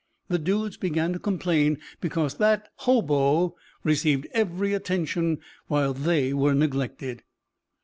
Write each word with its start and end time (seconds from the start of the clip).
The 0.29 0.39
dudes 0.39 0.77
began 0.77 1.13
to 1.13 1.19
complain 1.19 1.77
because 1.99 2.33
that 2.37 2.69
"hobo" 2.87 3.55
received 3.83 4.25
every 4.31 4.73
attention 4.73 5.37
while 5.67 5.93
they 5.93 6.33
were 6.33 6.55
neglected. 6.55 7.21